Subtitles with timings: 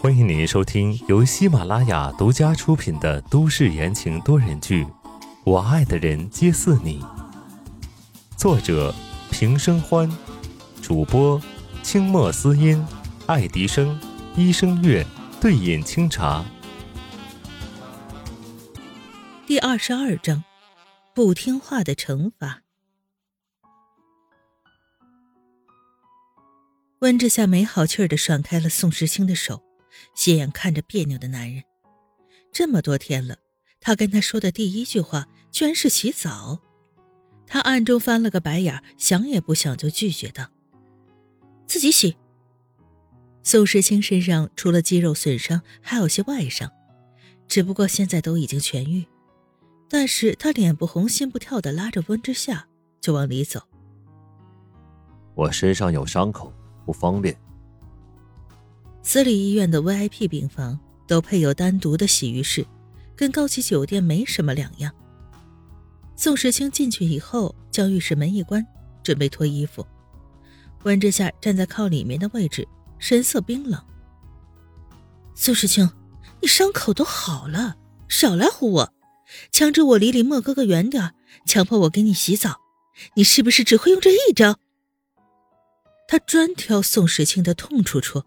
[0.00, 4.84] 欢迎您收听由喜马拉雅独家出品的都市言情多人剧
[5.44, 7.00] 《我爱的人皆似你》，
[8.36, 8.92] 作者
[9.30, 10.10] 平生欢，
[10.82, 11.40] 主播
[11.84, 12.84] 清墨思音、
[13.26, 13.96] 爱迪生、
[14.34, 15.06] 一生月、
[15.40, 16.44] 对饮清茶。
[19.46, 20.42] 第二十二章，
[21.14, 22.63] 不听话的惩罚。
[27.04, 29.62] 温之夏没好气儿的甩开了宋时清的手，
[30.14, 31.62] 斜眼看着别扭的男人。
[32.50, 33.36] 这么多天了，
[33.78, 36.62] 他跟他说的第一句话居然是洗澡。
[37.46, 40.48] 他暗中翻了个白眼，想也不想就拒绝道
[41.68, 42.16] ：“自己洗。”
[43.44, 46.72] 宋时清身上除了肌肉损伤，还有些外伤，
[47.46, 49.04] 只不过现在都已经痊愈。
[49.90, 52.66] 但是他脸不红心不跳的拉着温之夏
[52.98, 53.60] 就往里走。
[55.34, 56.50] 我身上有伤口。
[56.84, 57.36] 不方便。
[59.02, 62.66] 私立医院的 VIP 病房都配有单独的洗浴室，
[63.14, 64.92] 跟高级酒店没什么两样。
[66.16, 68.64] 宋时清进去以后，将浴室门一关，
[69.02, 69.86] 准备脱衣服。
[70.84, 72.66] 温之夏站在靠里面的位置，
[72.98, 73.82] 神色冰冷。
[75.34, 75.90] 宋时清，
[76.40, 77.76] 你伤口都好了，
[78.08, 78.94] 少来唬我，
[79.50, 82.60] 强制我离李莫哥哥远点，强迫我给你洗澡，
[83.16, 84.58] 你是不是只会用这一招？
[86.06, 88.24] 他专挑宋时清的痛处戳，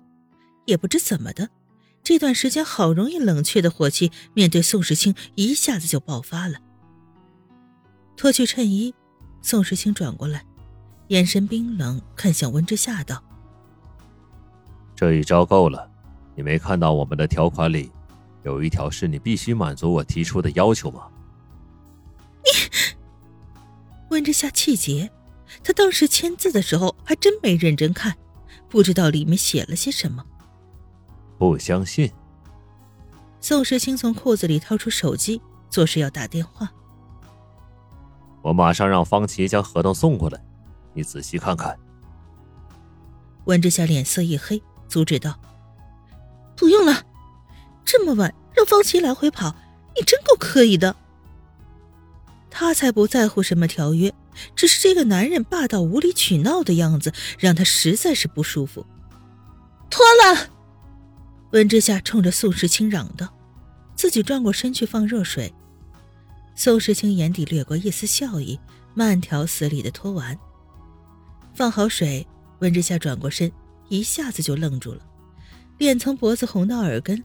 [0.66, 1.50] 也不知怎么的，
[2.04, 6.60] 这段时间好容易冷却的火气，面对宋时清一下子就爆发了。
[8.16, 8.94] 脱去衬衣，
[9.42, 10.44] 宋时清转过来，
[11.10, 13.24] 眼神冰冷，看向温之夏道
[14.96, 15.90] ：“这一招够了，
[16.36, 17.92] 你没看到我们的条款里，
[18.44, 21.08] 有一条是你必须满足我提出的要求吗？”
[22.44, 22.96] 你，
[24.10, 25.12] 温之夏气结。
[25.64, 28.16] 他当时签字的时候还真没认真看，
[28.70, 30.26] 不知道里面写了些什么。
[31.38, 32.12] 不相信？
[33.40, 36.70] 宋时清从裤子里掏出手机，做事要打电话。
[38.42, 40.42] 我马上让方琦将合同送过来，
[40.94, 41.78] 你仔细看看。
[43.46, 45.38] 温之夏脸色一黑，阻止道
[46.56, 47.04] ：“不用了，
[47.86, 49.56] 这么晚让方琦来回跑，
[49.96, 50.96] 你真够可以的。
[52.50, 54.14] 他才不在乎什么条约。”
[54.56, 58.86] 只是这个男人霸道无理取闹的样子，让他实在是不舒服。
[59.90, 60.50] 脱了！
[61.52, 63.34] 温之夏冲着宋时清嚷道，
[63.96, 65.54] 自己转过身去放热水。
[66.56, 68.60] 宋时清眼底掠过一丝笑意，
[68.94, 70.38] 慢条斯理的脱完。
[71.54, 72.28] 放好水，
[72.60, 73.52] 温之夏转过身，
[73.90, 75.02] 一下子就愣住了，
[75.78, 77.24] 脸从脖子红到耳根。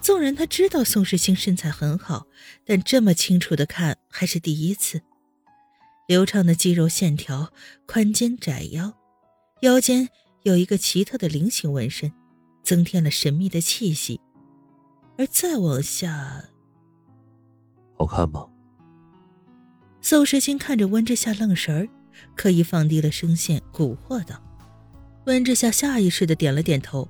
[0.00, 2.26] 纵然他知道宋时清身材很好，
[2.64, 5.02] 但这么清楚的看还是第一次。
[6.10, 7.52] 流畅的肌肉线条，
[7.86, 8.92] 宽肩窄腰，
[9.60, 10.08] 腰间
[10.42, 12.12] 有一个奇特的菱形纹身，
[12.64, 14.20] 增添了神秘的气息。
[15.16, 16.46] 而再往下，
[17.96, 18.44] 好看吗？
[20.00, 21.88] 宋时清看着温之夏愣神儿，
[22.34, 24.34] 刻意放低了声线，蛊惑道
[25.26, 27.08] ：“温之夏下意识的点了点头，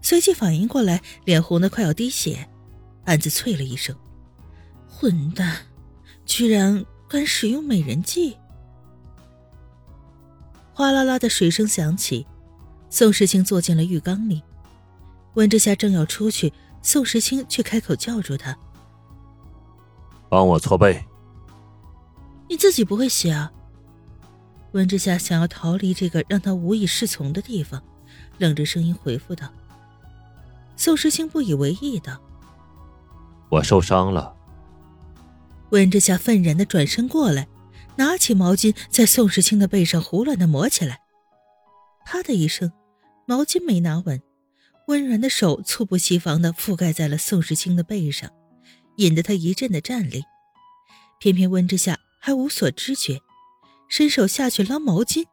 [0.00, 2.48] 随即反应过来，脸红的快要滴血，
[3.04, 3.96] 暗自啐了一声
[4.86, 5.66] ：‘混蛋，
[6.24, 8.36] 居然！’”敢使用美人计！
[10.74, 12.26] 哗啦啦的水声响起，
[12.90, 14.42] 宋时清坐进了浴缸里。
[15.34, 16.52] 温之夏正要出去，
[16.82, 18.56] 宋时清却开口叫住他
[20.28, 21.02] ：“帮我搓背。”
[22.48, 23.50] 你自己不会洗啊？
[24.72, 27.82] 温之夏想要逃离这个让他无以适从的地方，
[28.38, 29.48] 冷着声音回复道。
[30.76, 32.20] 宋时清不以为意道
[33.50, 34.36] ：“我受伤了。”
[35.70, 37.46] 温之夏愤然的转身过来，
[37.96, 41.00] 拿起毛巾在宋时清的背上胡乱的抹起来。
[42.06, 42.72] 啪的一声，
[43.26, 44.22] 毛巾没拿稳，
[44.86, 48.30] 温软的手猝不及防的覆盖在了宋时清的背上，
[48.96, 50.24] 引得他一阵的战栗。
[51.20, 53.20] 偏偏温之夏还无所知觉，
[53.88, 55.26] 伸手下去捞毛巾，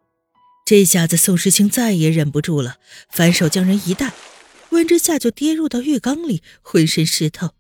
[0.66, 2.78] 这下子宋时清再也忍不住了，
[3.10, 4.12] 反手将人一带，
[4.72, 7.52] 温之夏就跌入到浴缸里，浑身湿透。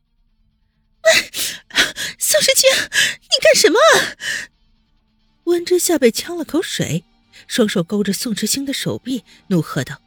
[2.18, 3.80] 宋时清，你干什么？
[5.46, 7.04] 温之夏被呛了口水，
[7.48, 10.02] 双手勾着宋时清的手臂，怒喝道：“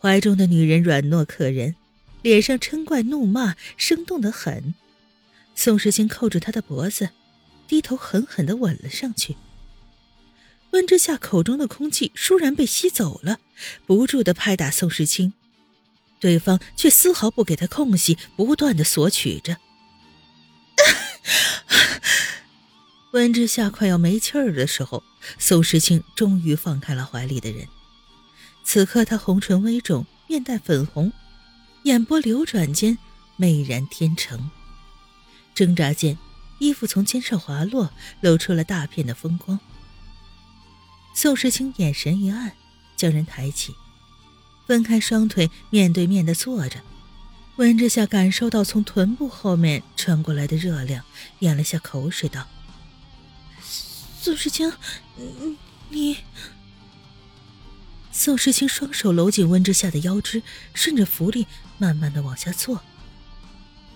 [0.00, 1.76] 怀中的女人软糯可人，
[2.22, 4.74] 脸上嗔怪怒骂，生动的很。”
[5.54, 7.10] 宋时清扣住她的脖子，
[7.68, 9.36] 低头狠狠的吻了上去。
[10.70, 13.40] 温之夏口中的空气倏然被吸走了，
[13.86, 15.34] 不住的拍打宋时清，
[16.18, 19.58] 对方却丝毫不给他空隙，不断的索取着。
[23.12, 25.02] 温之夏快要没气儿的时候，
[25.38, 27.68] 宋时清终于放开了怀里的人。
[28.64, 31.12] 此刻他红唇微肿，面带粉红，
[31.82, 32.96] 眼波流转间
[33.36, 34.50] 媚然天成。
[35.54, 36.16] 挣扎间，
[36.58, 39.60] 衣服从肩上滑落，露出了大片的风光。
[41.14, 42.56] 宋时清眼神一暗，
[42.96, 43.74] 将人抬起，
[44.66, 46.80] 分开双腿，面对面的坐着。
[47.56, 51.04] 温之夏感受到从臀部后面传过来的热量，
[51.40, 52.48] 咽了下口水，道
[53.60, 54.72] ：“宋时清，
[55.90, 56.18] 你……”
[58.10, 61.46] 宋时清双手搂紧温之夏的腰肢，顺着浮力
[61.76, 62.82] 慢慢的往下坐。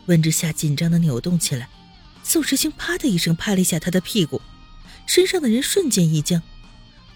[0.07, 1.69] 温之夏紧张的扭动起来，
[2.23, 4.41] 宋时清啪的一声拍了一下他的屁股，
[5.07, 6.43] 身上的人瞬间一僵。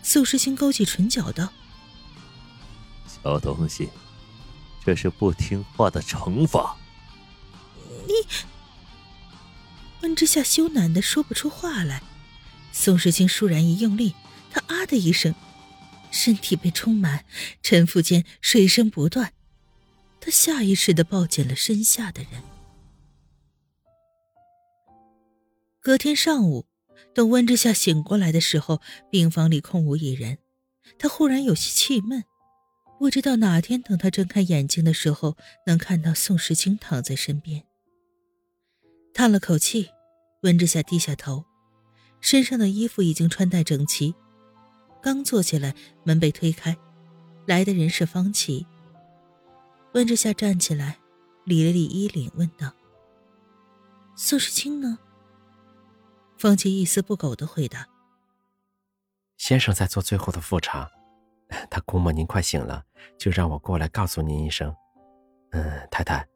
[0.03, 1.53] 宋时清勾起唇角道
[3.23, 3.91] ：“小东西。”
[4.85, 6.77] 这是不听话的惩罚。
[8.07, 8.15] 你，
[10.03, 12.03] 温之夏羞赧的说不出话来。
[12.73, 14.15] 宋时清倏然一用力，
[14.51, 15.35] 他啊的一声，
[16.11, 17.25] 身体被充满，
[17.63, 19.33] 沉浮间水声不断。
[20.21, 22.43] 他下意识的抱紧了身下的人。
[25.81, 26.67] 隔天上午，
[27.15, 28.81] 等温之夏醒过来的时候，
[29.11, 30.39] 病房里空无一人，
[30.99, 32.25] 他忽然有些气闷。
[33.01, 35.35] 不知道哪天，等他睁开眼睛的时候，
[35.67, 37.65] 能看到宋时清躺在身边。
[39.15, 39.89] 叹了口气，
[40.43, 41.47] 温之夏低下头，
[42.21, 44.15] 身上的衣服已经穿戴整齐。
[45.03, 45.75] 刚坐起来，
[46.05, 46.77] 门被推开，
[47.47, 48.67] 来的人是方琦。
[49.95, 50.99] 温之夏站起来，
[51.45, 52.71] 理了理衣领，问道
[54.15, 54.99] ：“宋时清呢？”
[56.37, 57.89] 方琦一丝不苟的回答
[59.39, 60.91] ：“先生在做最后的复查。”
[61.71, 62.85] 他估摸您快醒了，
[63.19, 64.75] 就让我过来告诉您一声。
[65.51, 66.27] 嗯，太太，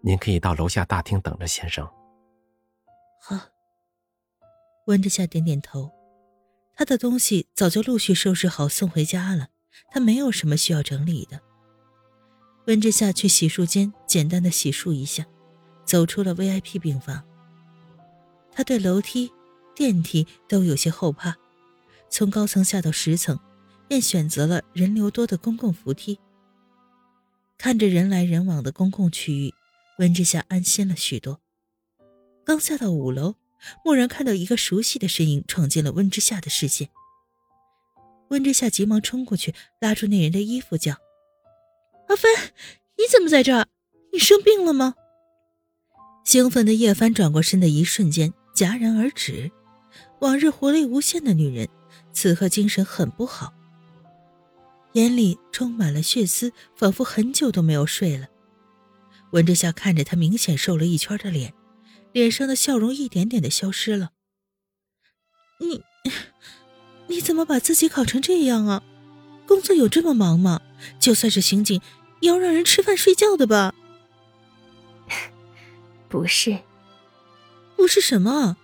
[0.00, 1.86] 您可以到楼下大厅等着先生。
[3.20, 3.38] 好。
[4.86, 5.90] 温之夏点点头，
[6.74, 9.48] 他的东西早就陆续收拾好送回家了，
[9.90, 11.40] 他没有什么需要整理的。
[12.66, 15.26] 温之夏去洗漱间简单的洗漱一下，
[15.84, 17.22] 走出了 VIP 病房。
[18.50, 19.30] 他对楼梯、
[19.74, 21.36] 电梯都有些后怕，
[22.08, 23.38] 从高层下到十层。
[23.88, 26.20] 便选择了人流多的公共扶梯。
[27.56, 29.52] 看着人来人往的公共区域，
[29.98, 31.40] 温之夏安心了许多。
[32.44, 33.34] 刚下到五楼，
[33.84, 36.88] 蓦然看到一个熟悉的身影闯进了温之夏的视线。
[38.28, 40.92] 温之夏急忙冲过去，拉住那人的衣服，叫
[42.08, 42.30] ：“阿帆，
[42.96, 43.66] 你怎么在这儿？
[44.12, 44.94] 你生病了吗？”
[46.24, 49.50] 兴奋的叶帆转过身的一瞬间戛然而止。
[50.20, 51.68] 往日活力无限的女人，
[52.12, 53.52] 此刻精神很不好。
[54.98, 58.26] 眼里充满了血丝，仿佛很久都没有睡了。
[59.30, 61.54] 文之夏看着他明显瘦了一圈的脸，
[62.12, 64.10] 脸上的笑容一点点的消失了。
[65.60, 65.84] 你，
[67.06, 68.82] 你怎么把自己搞成这样啊？
[69.46, 70.60] 工作有这么忙吗？
[70.98, 71.80] 就算是刑警，
[72.18, 73.72] 也要让人吃饭睡觉的吧？
[76.08, 76.58] 不是，
[77.76, 78.56] 不是什么？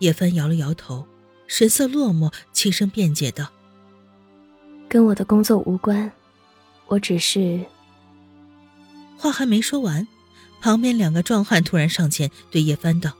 [0.00, 1.06] 叶帆摇了摇头，
[1.46, 3.52] 神色落寞，轻声辩解道。
[4.88, 6.10] 跟我的工作无关，
[6.86, 7.60] 我只是……
[9.18, 10.06] 话还没说完，
[10.60, 13.12] 旁边两个壮汉突然上前对叶帆道：“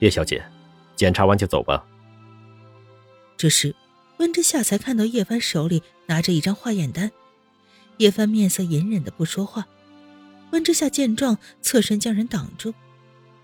[0.00, 0.42] 叶小姐，
[0.96, 1.84] 检查完就走吧。”
[3.36, 3.74] 这时，
[4.18, 7.10] 温之夏才看到叶帆手里拿着一张化验单。
[7.98, 9.66] 叶帆面色隐忍的不说话。
[10.52, 12.72] 温之夏见状，侧身将人挡住，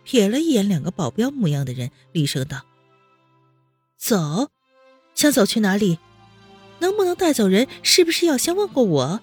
[0.07, 2.63] 瞥了一眼两个保镖模样的人，厉声道
[3.99, 4.51] ：“走，
[5.15, 5.99] 想走去哪里？”
[6.81, 7.69] 能不能带走人？
[7.83, 9.21] 是不是要先问过我？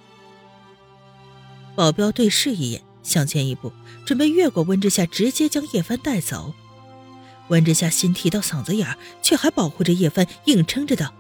[1.76, 3.72] 保镖对视一眼，向前一步，
[4.06, 6.54] 准备越过温之夏，直接将叶帆带走。
[7.50, 11.14] 温之夏心提到嗓子眼儿，却还保护着叶帆，硬撑着道：“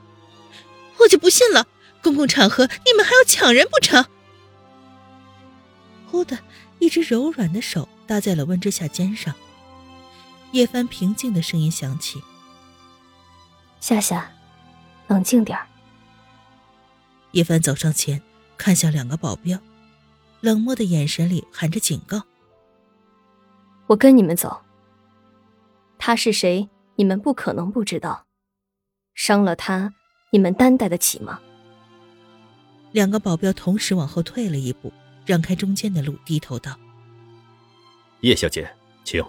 [0.99, 1.67] 我就不信了，
[2.01, 4.05] 公共场合你们还要抢人不成？”
[6.09, 6.37] 忽的
[6.79, 9.33] 一只柔软的手搭在了温之夏肩上，
[10.51, 12.21] 叶帆平静的声音响起
[13.79, 14.29] ：“夏夏，
[15.07, 15.67] 冷静点儿。”
[17.37, 18.19] 叶帆走上前，
[18.57, 19.59] 看向两个保镖，
[20.41, 22.23] 冷漠的眼神里含着警告
[23.85, 24.59] ：“我跟你们走。
[25.99, 26.67] 他是谁？
[26.95, 28.25] 你们不可能不知道。
[29.13, 29.93] 伤了他，
[30.31, 31.39] 你们担待得起吗？”
[32.91, 34.91] 两个保镖同时往后退了一步，
[35.23, 36.75] 让开中间的路，低头道
[38.21, 38.67] ：“叶小姐，
[39.03, 39.23] 请。”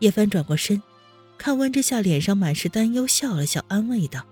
[0.00, 0.82] 叶帆转过身，
[1.38, 4.26] 看温之夏脸上满是担忧，笑了笑，安慰道：“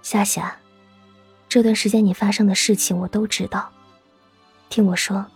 [0.00, 0.58] 夏夏。”
[1.58, 3.68] 这段时间你发生的事情我都知道，
[4.68, 5.26] 听我说，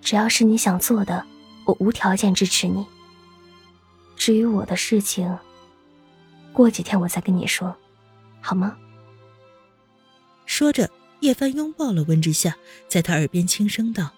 [0.00, 1.22] 只要是你想做的，
[1.66, 2.86] 我无条件支持你。
[4.16, 5.38] 至于我的事情，
[6.50, 7.76] 过几天我再跟你说，
[8.40, 8.74] 好吗？
[10.46, 10.88] 说着，
[11.20, 12.56] 叶帆拥抱了温之夏，
[12.88, 14.08] 在他耳边轻声道：“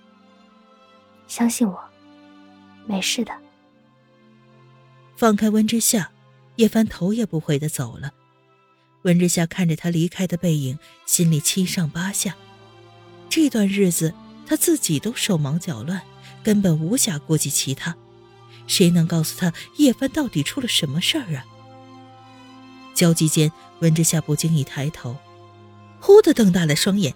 [1.26, 1.76] 相信我，
[2.86, 3.36] 没事的。”
[5.18, 6.12] 放开温之夏，
[6.54, 8.12] 叶帆头也不回的走了。
[9.02, 12.36] 温之夏看着他离开的背影，心里七上八下。
[13.28, 14.14] 这段日子，
[14.46, 16.02] 他自己都手忙脚乱，
[16.42, 17.96] 根本无暇顾及其他。
[18.66, 21.44] 谁能告诉他叶帆到底出了什么事儿啊？
[22.94, 25.16] 焦急间，温之夏不经意抬头，
[26.00, 27.14] 忽的瞪大了双眼，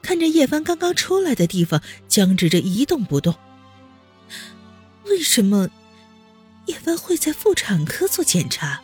[0.00, 3.34] 看着叶帆刚刚出来的地方，僵直着一动不动。
[5.04, 5.68] 为什么
[6.66, 8.82] 叶帆会在妇产科做检查？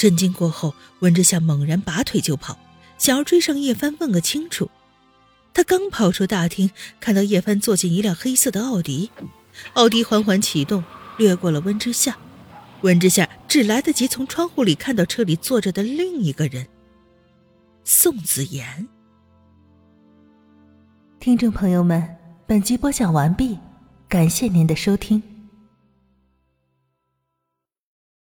[0.00, 2.58] 震惊过后，温之夏猛然拔腿就跑，
[2.96, 4.70] 想要追上叶帆问个清楚。
[5.52, 9.10] 他刚跑出大厅，看到叶帆坐进一辆黑色的奥迪。
[9.74, 10.82] 奥迪缓缓启动，
[11.18, 12.16] 掠过了温之夏。
[12.80, 16.66] 温之夏只来得及从窗户里看到车里坐着的另一个人——
[17.84, 18.88] 宋子言。
[21.18, 22.16] 听众朋友们，
[22.46, 23.58] 本集播讲完毕，
[24.08, 25.22] 感谢您的收听。